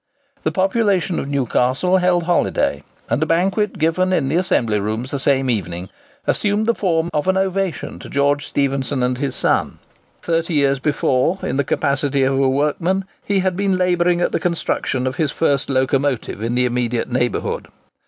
The 0.41 0.51
population 0.51 1.19
of 1.19 1.27
Newcastle 1.27 1.97
held 1.97 2.23
holiday; 2.23 2.81
and 3.07 3.21
a 3.21 3.27
banquet 3.27 3.77
given 3.77 4.11
in 4.11 4.29
the 4.29 4.35
Assembly 4.35 4.79
Rooms 4.79 5.11
the 5.11 5.19
same 5.19 5.47
evening 5.47 5.89
assumed 6.25 6.65
the 6.65 6.73
form 6.73 7.11
of 7.13 7.27
an 7.27 7.37
ovation 7.37 7.99
to 7.99 8.09
George 8.09 8.47
Stephenson 8.47 9.03
and 9.03 9.19
his 9.19 9.35
son. 9.35 9.77
Thirty 10.23 10.55
years 10.55 10.79
before, 10.79 11.37
in 11.43 11.57
the 11.57 11.63
capacity 11.63 12.23
of 12.23 12.33
a 12.33 12.49
workman, 12.49 13.05
he 13.23 13.41
had 13.41 13.55
been 13.55 13.77
labouring 13.77 14.21
at 14.21 14.31
the 14.31 14.39
construction 14.39 15.05
of 15.05 15.17
his 15.17 15.31
first 15.31 15.69
locomotive 15.69 16.41
in 16.41 16.55
the 16.55 16.65
immediate 16.65 17.07
neighbourhood. 17.11 17.67